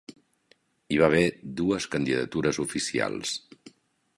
[0.93, 1.27] Hi va haver
[1.59, 3.37] dues candidatures oficials.